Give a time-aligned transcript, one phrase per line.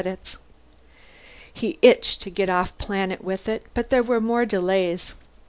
[1.53, 5.13] He itched to get off planet with it, but there were more delays.